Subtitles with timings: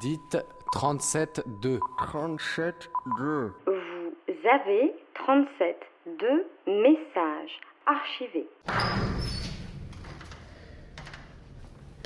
[0.00, 0.38] Dites
[0.72, 1.78] 37-2.
[1.98, 2.72] 37-2.
[3.66, 4.94] Vous avez
[5.26, 8.48] 37-2 messages archivés.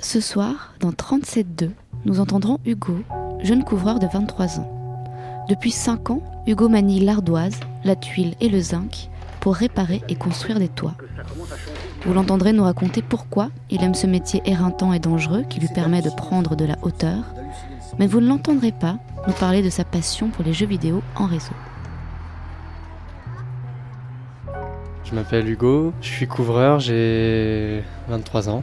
[0.01, 1.71] Ce soir, dans 37.2,
[2.05, 2.97] nous entendrons Hugo,
[3.45, 5.45] jeune couvreur de 23 ans.
[5.49, 9.09] Depuis 5 ans, Hugo manie l'ardoise, la tuile et le zinc
[9.41, 10.97] pour réparer et construire des toits.
[12.05, 16.03] Vous l'entendrez nous raconter pourquoi il aime ce métier éreintant et dangereux qui lui permet
[16.03, 17.23] de prendre de la hauteur,
[17.99, 21.27] mais vous ne l'entendrez pas nous parler de sa passion pour les jeux vidéo en
[21.27, 21.55] réseau.
[25.05, 28.63] Je m'appelle Hugo, je suis couvreur, j'ai 23 ans.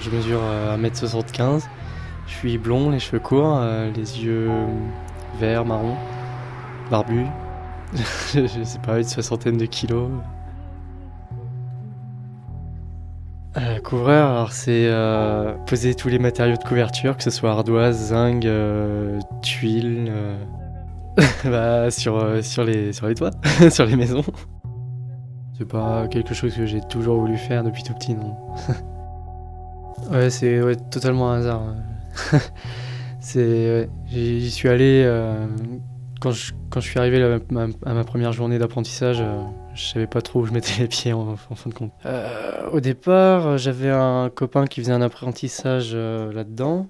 [0.00, 1.64] Je mesure euh, 1m75.
[2.28, 4.50] Je suis blond, les cheveux courts, euh, les yeux
[5.40, 5.96] verts, marron,
[6.90, 7.26] barbu.
[8.34, 10.10] je sais pas, une soixantaine de kilos.
[13.58, 18.08] Euh, couvreur, alors c'est euh, poser tous les matériaux de couverture, que ce soit ardoise,
[18.08, 20.36] zinc, euh, tuiles, euh,
[21.44, 23.30] bah, sur, sur, les, sur les toits,
[23.70, 24.24] sur les maisons.
[25.56, 28.36] C'est pas quelque chose que j'ai toujours voulu faire depuis tout petit, non.
[30.10, 31.62] ouais, c'est totalement un hasard.
[33.22, 35.10] j'y suis allé
[36.20, 37.38] quand, je, quand je suis arrivé
[37.86, 39.22] à ma première journée d'apprentissage.
[39.76, 41.92] Je savais pas trop où je mettais les pieds en, fin de compte.
[42.06, 46.88] Euh, au départ, euh, j'avais un copain qui faisait un apprentissage euh, là-dedans.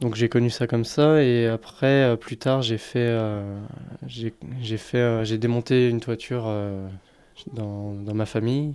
[0.00, 3.18] Donc j'ai connu ça comme ça et après plus tard j'ai fait
[4.06, 6.52] j'ai fait j'ai démonté une toiture
[7.54, 8.74] dans, ma famille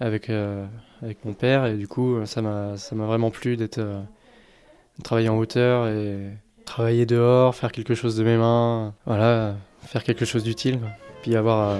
[0.00, 5.38] avec avec mon père et du coup ça m'a vraiment plu d'être de travailler en
[5.38, 6.18] hauteur et
[6.66, 9.56] travailler dehors faire quelque chose de mes mains voilà
[9.86, 10.78] faire quelque chose d'utile.
[11.28, 11.76] Puis avoir euh,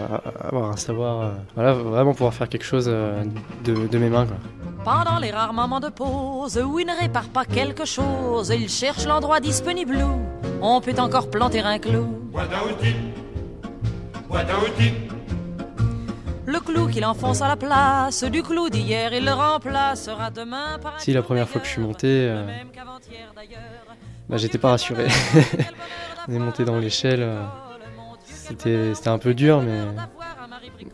[0.46, 3.24] avoir un savoir euh, voilà vraiment pouvoir faire quelque chose euh,
[3.64, 4.36] de, de mes mains quoi.
[4.84, 9.06] Pendant les rares moments de pause où il ne répare pas quelque chose, il cherche
[9.06, 10.20] l'endroit disponible où
[10.60, 12.06] on peut encore planter un clou.
[16.47, 20.97] Le clou qu'il enfonce à la place du clou d'hier, il le remplacera demain par
[20.97, 22.47] un Si, la première fois que je suis monté, euh,
[24.28, 25.06] bah, j'étais pas rassuré.
[26.28, 27.42] On est monté dans l'échelle, euh,
[28.48, 29.84] c'était un peu dur, mais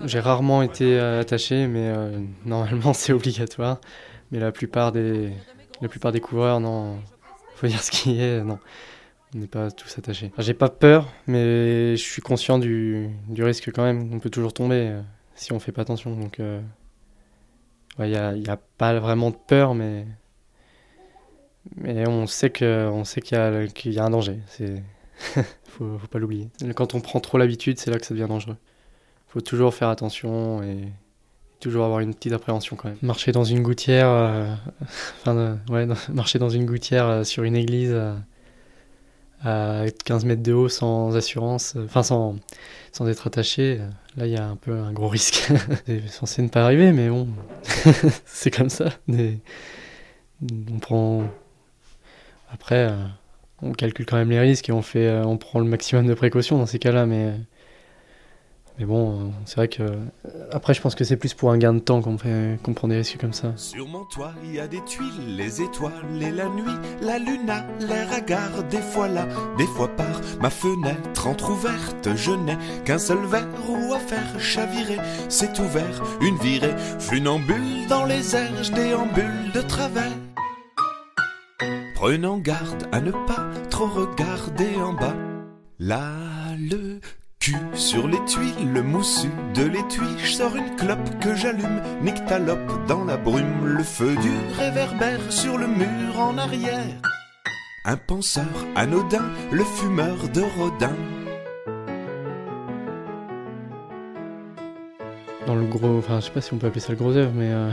[0.04, 3.80] j'ai rarement été euh, attaché, mais euh, normalement c'est obligatoire.
[4.30, 5.32] Mais la plupart des,
[5.80, 6.98] la plupart des couvreurs, non,
[7.56, 8.58] faut dire ce qui est, non,
[9.34, 10.32] on n'est pas tous attachés.
[10.38, 14.10] J'ai pas peur, mais je suis conscient du, du risque quand même.
[14.12, 15.00] On peut toujours tomber euh,
[15.34, 16.16] si on fait pas attention.
[16.16, 16.40] Donc,
[18.00, 20.06] il y a, a pas vraiment de peur, mais
[21.76, 24.38] mais on sait que on qu'il y qu'il y a un danger.
[25.64, 26.48] faut, faut pas l'oublier.
[26.74, 28.56] Quand on prend trop l'habitude, c'est là que ça devient dangereux.
[29.28, 30.92] Faut toujours faire attention et
[31.64, 32.98] toujours avoir une petite appréhension quand même.
[33.00, 34.54] Marcher dans une gouttière, euh,
[35.28, 35.56] euh,
[36.12, 37.94] marcher dans une gouttière euh, sur une église
[39.42, 42.36] à 15 mètres de haut sans assurance, enfin sans,
[42.92, 43.78] sans être attaché,
[44.16, 45.50] là il y a un peu un gros risque.
[45.86, 47.28] c'est censé ne pas arriver, mais bon,
[48.24, 48.90] c'est comme ça.
[49.08, 51.24] On prend.
[52.50, 52.90] Après,
[53.62, 56.14] on calcule quand même les risques et on fait, euh, on prend le maximum de
[56.14, 57.34] précautions dans ces cas-là, mais
[58.78, 59.94] mais bon, euh, c'est vrai que euh,
[60.50, 62.96] après, je pense que c'est plus pour un gain de temps qu'on qu'on prend des
[62.96, 63.52] risques comme ça.
[63.56, 64.04] Sur mon
[64.42, 68.78] il y a des tuiles, les étoiles et la nuit, la luna, l'air hagard, des
[68.78, 69.28] fois là,
[69.58, 74.98] des fois par ma fenêtre entr'ouverte, je n'ai qu'un seul verre ou à faire chavirer,
[75.28, 80.23] c'est ouvert, une virée, funambule dans les airs, je déambule de travers.
[82.04, 85.16] Prenant garde à ne pas trop regarder en bas,
[85.78, 86.12] là
[86.58, 87.00] le
[87.40, 92.86] cul sur les tuiles, le moussu de l'étui, je sors une clope que j'allume, nyctalope
[92.86, 97.00] dans la brume, le feu du réverbère sur le mur en arrière.
[97.86, 100.96] Un penseur anodin, le fumeur de Rodin.
[105.46, 107.32] Dans le gros, enfin, je sais pas si on peut appeler ça le gros œuvre,
[107.34, 107.70] mais euh,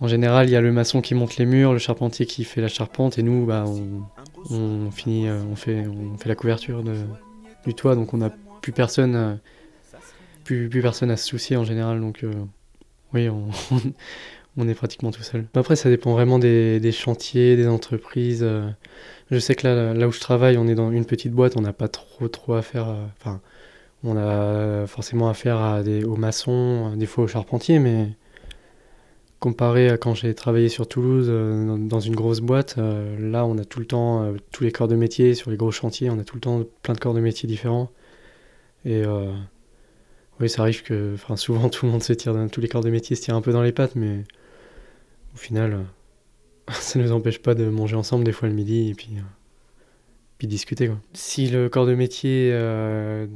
[0.00, 2.60] en général, il y a le maçon qui monte les murs, le charpentier qui fait
[2.60, 4.02] la charpente, et nous, bah, on,
[4.50, 6.94] on finit, euh, on fait, on fait la couverture de,
[7.66, 8.30] du toit, donc on n'a
[8.62, 9.34] plus personne, euh,
[10.44, 12.32] plus, personne à se soucier en général, donc euh,
[13.12, 15.46] oui, on, est pratiquement tout seul.
[15.54, 18.46] Après, ça dépend vraiment des, chantiers, des entreprises.
[19.30, 21.62] je sais que là, là où je travaille, on est dans une petite boîte, on
[21.62, 22.94] n'a pas trop, trop à faire.
[23.18, 23.40] Enfin,
[24.04, 28.08] on a forcément affaire à des, aux maçons, des fois aux charpentiers, mais
[29.40, 33.56] comparé à quand j'ai travaillé sur Toulouse euh, dans, une grosse boîte, euh, là on
[33.58, 36.18] a tout le temps euh, tous les corps de métier sur les gros chantiers, on
[36.18, 37.90] a tout le temps plein de corps de métier différents.
[38.84, 39.02] Et
[40.40, 42.90] oui, ça arrive que souvent tout le monde se tire dans tous les corps de
[42.90, 44.24] métier se tire un peu dans les pattes, mais
[45.34, 45.84] au final,
[46.72, 49.10] ça nous empêche pas de manger ensemble des fois le midi et puis,
[50.38, 50.88] puis discuter.
[50.88, 50.98] Quoi.
[51.12, 53.26] Si le corps de métier, euh,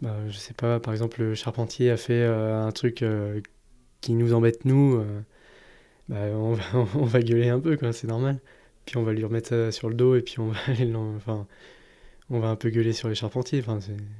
[0.00, 3.02] bah, je sais pas, par exemple, le charpentier a fait un truc
[4.02, 5.22] qui nous embête, nous, euh,
[6.08, 6.52] bah, on,
[7.04, 8.38] va, gueuler un peu, c'est normal.
[8.84, 11.46] Puis on va lui remettre ça sur le dos et puis on va aller enfin,
[12.28, 13.60] on va un peu gueuler sur les charpentiers.
[13.60, 13.78] Enfin,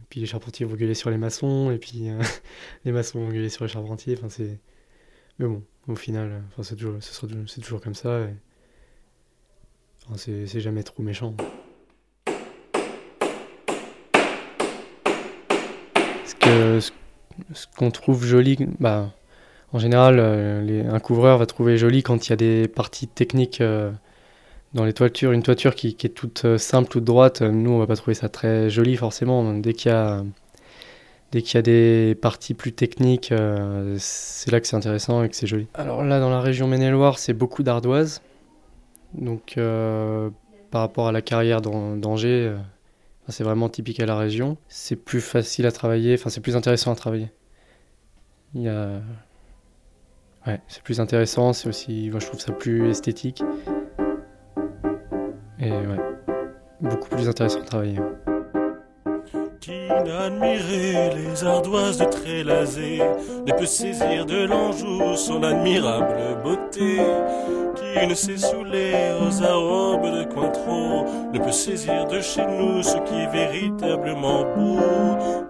[0.08, 2.22] puis les charpentiers vont gueuler sur les maçons et puis euh,
[2.84, 4.16] les maçons vont gueuler sur les charpentiers.
[4.16, 4.58] Enfin, c'est...
[5.38, 8.28] Mais bon, au final, euh, enfin, c'est toujours, c'est toujours comme ça.
[10.06, 11.34] enfin, c'est, jamais trop méchant.
[17.54, 19.12] Ce qu'on trouve joli, bah,
[19.72, 23.60] en général, euh, un couvreur va trouver joli quand il y a des parties techniques
[23.62, 23.90] euh,
[24.74, 25.32] dans les toitures.
[25.32, 28.28] Une toiture qui, est toute euh, simple, toute droite, nous, on va pas trouver ça
[28.28, 29.54] très joli forcément.
[29.54, 30.24] Dès qu'il y a,
[31.30, 33.32] dès qu'il y a des parties plus techniques,
[33.96, 35.66] c'est là que c'est intéressant et que c'est joli.
[35.74, 38.20] Alors là, dans la région Maine-et-Loire, c'est beaucoup d'ardoise.
[39.14, 39.58] Donc,
[40.70, 42.54] par rapport à la carrière d'An- d'Angers,
[43.28, 44.58] c'est vraiment typique à la région.
[44.68, 47.30] C'est plus facile à travailler, enfin, c'est plus intéressant à travailler.
[48.54, 49.00] Il y a...
[50.46, 53.42] Ouais, c'est plus intéressant, c'est aussi, moi je trouve ça plus esthétique.
[55.60, 56.00] Et ouais,
[56.80, 57.98] beaucoup plus intéressant à travailler.
[59.60, 62.98] Qui n'a les ardoises de Trélazé
[63.46, 66.98] ne peut saisir de l'Anjou son admirable beauté.
[67.92, 72.96] Qui ne sait saouler aux arômes de Cointreau ne peut saisir de chez nous ce
[72.98, 74.78] qui est véritablement beau.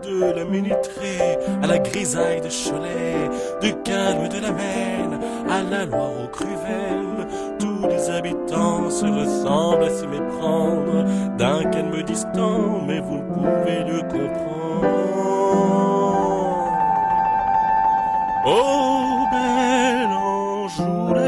[0.02, 3.30] De la Ménitrée à la grisaille de Cholet,
[3.60, 7.26] du calme de la Maine à la Loire aux Cruveines,
[7.58, 11.04] tous les habitants se ressemblent à s'y méprendre
[11.36, 14.52] d'un calme distant, mais vous ne pouvez le comprendre.
[18.46, 19.01] Oh,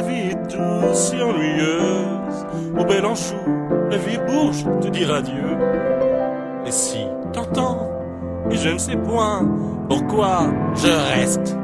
[0.07, 2.47] vie douce si ennuyeuse.
[2.79, 3.03] Oh, bel
[3.91, 5.57] la vie bourge, te dire adieu.
[6.67, 6.99] Et si
[7.33, 7.91] t'entends,
[8.51, 9.47] et je ne sais point
[9.89, 11.57] pourquoi je reste.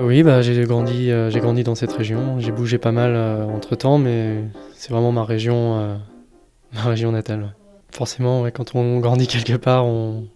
[0.00, 2.38] Oui, bah, j'ai grandi, euh, j'ai grandi dans cette région.
[2.38, 3.14] J'ai bougé pas mal
[3.54, 4.42] entre temps, mais
[4.74, 5.96] c'est vraiment ma région, euh,
[6.74, 7.54] ma région natale.
[7.90, 10.28] Forcément, quand on grandit quelque part, on,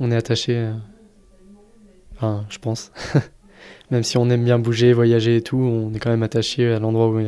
[0.00, 0.56] on est attaché.
[0.56, 0.72] euh,
[2.16, 2.92] Enfin, je pense.
[3.90, 6.78] même si on aime bien bouger, voyager et tout, on est quand même attaché à
[6.78, 7.24] l'endroit où, où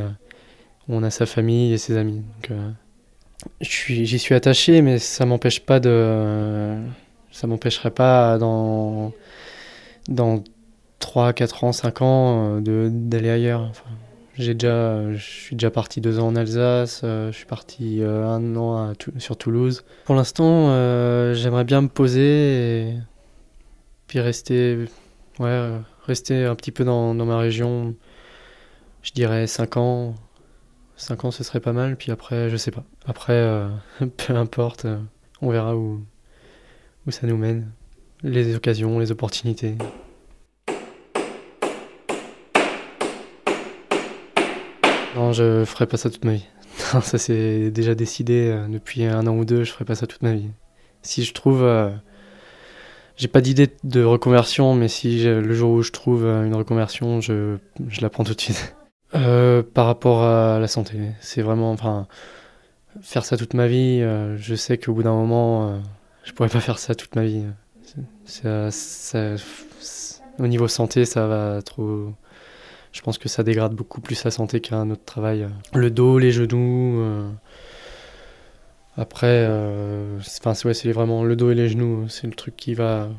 [0.88, 2.22] on a sa famille et ses amis.
[2.34, 2.70] Donc, euh,
[3.60, 6.76] j'y suis attaché, mais ça m'empêche pas de,
[7.32, 9.12] ça m'empêcherait pas dans,
[10.08, 10.42] dans
[11.00, 13.62] 3, 4 ans, 5 ans euh, d'aller ailleurs.
[13.62, 13.90] Enfin,
[14.38, 18.26] j'ai déjà, je suis déjà parti deux ans en Alsace, euh, je suis parti euh,
[18.26, 19.84] un an sur Toulouse.
[20.04, 22.94] Pour l'instant, euh, j'aimerais bien me poser et
[24.06, 24.84] puis rester,
[25.38, 25.70] ouais,
[26.04, 27.94] rester un petit peu dans, ma région.
[29.02, 30.14] Je dirais 5 ans.
[30.96, 31.96] 5 ans, ce serait pas mal.
[31.96, 32.84] Puis après, je sais pas.
[33.06, 33.68] Après,
[34.26, 34.86] peu importe,
[35.40, 36.04] on verra où,
[37.06, 37.70] où ça nous mène.
[38.22, 39.76] Les occasions, les opportunités.
[45.16, 46.44] Non, je ferai pas ça toute ma vie.
[47.02, 50.22] Ça c'est déjà décidé euh, depuis un an ou deux, je ferai pas ça toute
[50.22, 50.50] ma vie.
[51.00, 51.62] Si je trouve.
[51.62, 51.90] euh,
[53.16, 57.22] j'ai pas d'idée de reconversion, mais si le jour où je trouve euh, une reconversion,
[57.22, 57.56] je,
[58.02, 58.76] la prends tout de suite.
[59.14, 61.70] Euh, par rapport à la santé, c'est vraiment.
[61.70, 62.08] Enfin,
[63.00, 65.80] faire ça toute ma vie, je sais qu'au bout d'un moment,
[66.24, 67.44] je pourrais pas faire ça toute ma vie.
[68.24, 69.36] Ça-
[70.40, 72.12] au niveau santé, ça va trop.
[72.96, 75.46] Je pense que ça dégrade beaucoup plus la santé qu'un autre travail.
[75.74, 76.98] Le dos, les genoux.
[77.00, 77.28] euh,
[78.96, 80.42] Après, euh, c'est-
[80.92, 83.10] vraiment le dos et les genoux, c'est le truc qui va,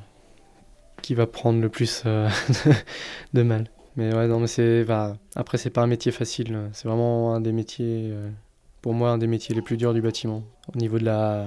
[1.04, 2.28] qui va prendre le plus euh,
[3.34, 3.70] de mal.
[3.96, 4.84] Mais ouais, non, mais c'est,
[5.36, 6.58] après, c'est pas un métier facile.
[6.74, 8.30] C'est vraiment un des métiers, euh,
[8.82, 10.42] pour moi, un des métiers les plus durs du bâtiment.
[10.74, 11.46] Au niveau de la,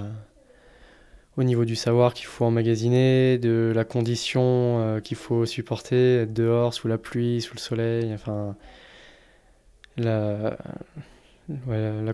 [1.40, 4.42] au niveau du savoir qu'il faut emmagasiner, de la condition
[4.80, 8.56] euh, qu'il faut supporter, être dehors, sous la pluie, sous le soleil, enfin,
[9.96, 10.56] la,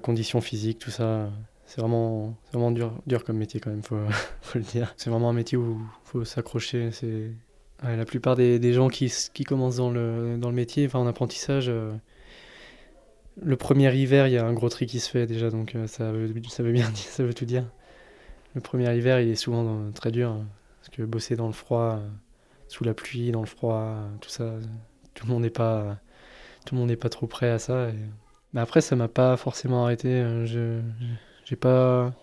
[0.00, 1.28] condition physique, tout ça,
[1.66, 3.98] c'est vraiment, vraiment dur, dur comme métier quand même, faut,
[4.42, 4.94] faut le dire.
[4.96, 6.90] C'est vraiment un métier où il faut s'accrocher.
[6.92, 7.32] C'est
[7.82, 11.92] la plupart des, gens qui, qui commencent dans le, dans le métier, en apprentissage, euh,
[13.42, 15.88] le premier hiver, il y a un gros tri qui se fait déjà, donc euh,
[15.88, 17.64] ça veut, ça veut bien ça veut tout dire.
[18.56, 20.46] Le premier hiver, il est souvent très dur, hein,
[20.80, 22.08] parce que bosser dans le froid, euh,
[22.68, 24.60] sous la pluie, dans le froid, euh, tout ça, euh,
[25.12, 25.98] tout le monde n'est pas,
[26.64, 27.88] pas trop prêt à ça.
[28.54, 30.24] Mais après, ça m'a pas forcément arrêté.
[30.46, 30.80] Je,
[31.44, 32.14] j'ai pas,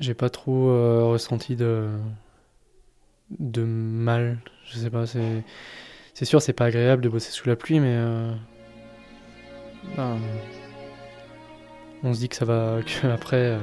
[0.00, 0.66] j'ai pas trop
[1.08, 1.90] ressenti de,
[3.38, 4.38] de mal.
[4.66, 5.44] Je sais pas, c'est.
[6.14, 7.96] C'est sûr, c'est pas agréable de bosser sous la pluie, mais.
[9.96, 10.18] ben,
[12.02, 12.80] on se dit que ça va.
[13.02, 13.56] qu'après.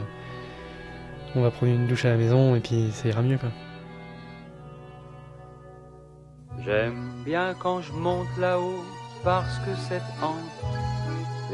[1.35, 3.49] On va prendre une douche à la maison et puis ça ira mieux, quoi.
[6.63, 8.83] J'aime bien quand je monte là-haut
[9.23, 10.65] parce que c'est entre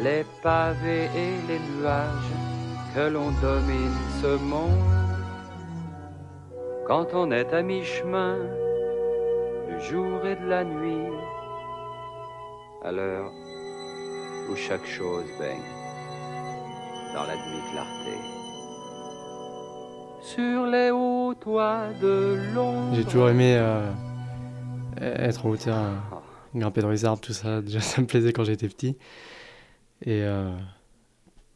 [0.02, 2.32] les pavés et les nuages
[2.96, 4.80] que l'on domine ce monde.
[6.88, 8.38] Quand on est à mi-chemin
[9.68, 11.12] du jour et de la nuit,
[12.84, 13.32] à l'heure
[14.50, 15.60] où chaque chose baigne
[17.14, 18.41] dans la demi-clarté.
[20.24, 22.94] Sur les hauts toits de Londres.
[22.96, 23.92] J'ai toujours aimé euh,
[25.00, 25.96] être en hauteur, euh,
[26.56, 27.62] grimper dans les arbres, tout ça.
[27.62, 28.98] Déjà, ça me plaisait quand j'étais petit.
[30.06, 30.52] Et euh,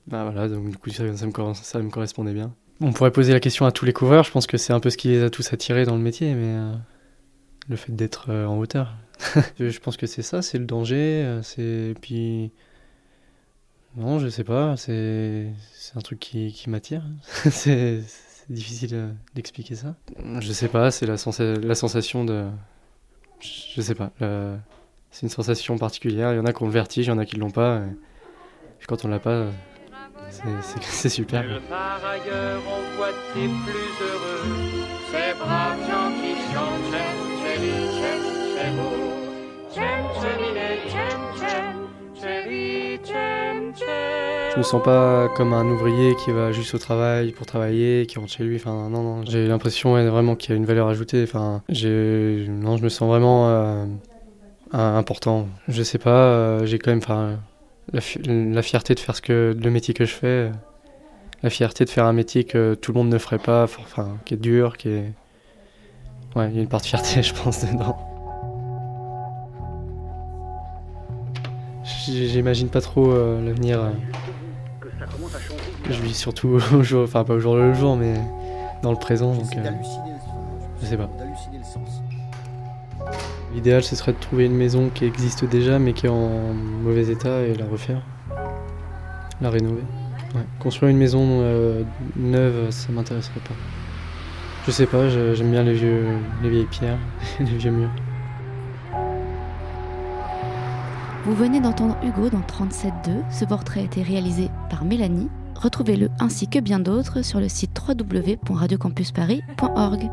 [0.08, 2.54] bah voilà, donc du coup, ça, me, correspondait bien.
[2.82, 4.24] On pourrait poser la question à tous les coureurs.
[4.24, 6.34] Je pense que c'est un peu ce qui les a tous attirés dans le métier,
[6.34, 6.74] mais
[7.70, 8.96] le fait d'être en hauteur.
[9.60, 11.40] je pense que c'est ça, c'est le danger.
[11.44, 12.52] C'est puis
[13.96, 14.76] non, je sais pas.
[14.76, 17.04] C'est c'est un truc qui, qui m'attire.
[17.50, 18.02] c'est
[18.48, 19.96] c'est difficile euh, d'expliquer ça.
[20.40, 20.92] Je sais pas.
[20.92, 22.46] C'est la, sensa- la sensation de.
[23.40, 24.12] Je sais pas.
[24.20, 24.58] le-
[25.12, 26.34] C'est une sensation particulière.
[26.34, 27.82] Il y en a qui ont le vertige, il y en a qui l'ont pas.
[28.82, 29.48] et quand on l'a pas,
[30.30, 31.44] c'est- super.
[31.44, 34.44] Nulle part ailleurs on voit des plus heureux.
[35.12, 37.96] Ces braves gens qui chantent
[44.54, 48.18] Je me sens pas comme un ouvrier qui va juste au travail pour travailler, qui
[48.20, 48.56] rentre chez lui.
[48.56, 49.24] Enfin, non.
[49.26, 51.24] J'ai l'impression vraiment qu'il y a une valeur ajoutée.
[51.24, 53.86] Enfin, non, je me sens vraiment euh,
[54.72, 55.48] important.
[55.68, 56.10] Je sais pas.
[56.10, 57.38] euh, j'ai quand même, enfin,
[57.92, 60.52] la, fi- la fierté de faire ce que le métier que je fais.
[61.44, 63.64] La fierté de faire un métier que tout le monde ne ferait pas.
[63.66, 65.12] Enfin, qui est dur, qui est.
[66.36, 67.98] Ouais, il y a une part de fierté, je pense, dedans.
[71.86, 73.80] J'imagine pas trop euh, l'avenir.
[73.80, 73.92] euh,
[75.90, 78.16] je vis surtout au jour, enfin pas au jour le jour, mais
[78.82, 79.34] dans le présent.
[79.34, 79.70] Donc, euh,
[80.82, 81.10] je sais pas.
[83.54, 87.10] L'idéal, ce serait de trouver une maison qui existe déjà, mais qui est en mauvais
[87.10, 88.02] état et la refaire,
[89.40, 89.84] la rénover.
[90.60, 91.42] Construire une maison
[92.18, 93.54] neuve, ça m'intéresserait pas.
[94.66, 96.04] Je sais pas, j'aime bien les vieux,
[96.44, 96.98] les vieilles pierres,
[97.40, 97.92] les vieux murs.
[101.26, 103.24] Vous venez d'entendre Hugo dans 37.2.
[103.32, 105.32] Ce portrait a été réalisé par Mélanie.
[105.56, 110.12] Retrouvez-le ainsi que bien d'autres sur le site www.radiocampusparis.org.